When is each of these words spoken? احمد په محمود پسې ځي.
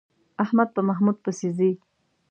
احمد 0.43 0.67
په 0.75 0.81
محمود 0.87 1.17
پسې 1.23 1.49
ځي. 1.57 1.71